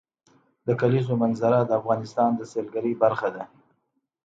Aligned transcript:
د 0.67 0.69
کلیزو 0.81 1.13
منظره 1.23 1.59
د 1.65 1.71
افغانستان 1.79 2.29
د 2.35 2.41
سیلګرۍ 2.51 2.93
برخه 3.03 3.29
ده. 3.35 3.43